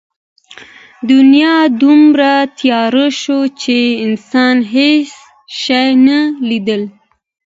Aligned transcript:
دنیا 1.09 1.55
دومره 1.81 2.31
تیاره 2.57 3.07
شوه 3.21 3.45
چې 3.61 3.77
انسان 4.05 4.57
هېڅ 4.73 5.09
شی 5.61 5.89
نه 6.07 6.19
لیدل. 6.47 6.83